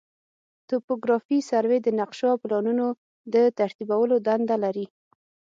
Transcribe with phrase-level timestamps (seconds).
[0.69, 2.87] توپوګرافي سروې د نقشو او پلانونو
[3.33, 4.85] د ترتیبولو دنده لري